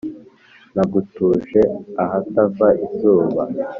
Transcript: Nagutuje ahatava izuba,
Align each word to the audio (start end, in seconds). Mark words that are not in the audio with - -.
Nagutuje 0.75 1.59
ahatava 2.03 2.67
izuba, 2.85 3.43